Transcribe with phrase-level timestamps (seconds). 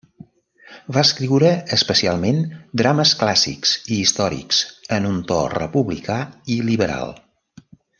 [0.95, 2.41] Va escriure especialment
[2.83, 4.65] drames clàssics i històrics
[4.99, 6.21] en un to republicà
[6.57, 7.19] i liberal.